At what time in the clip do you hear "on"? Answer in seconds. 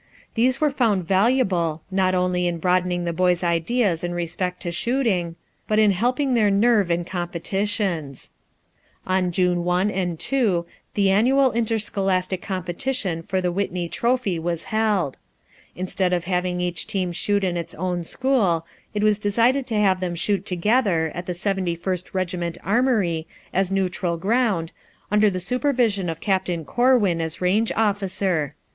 9.05-9.31